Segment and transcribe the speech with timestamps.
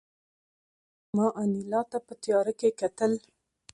[1.15, 3.11] ما انیلا ته په تیاره کې کتل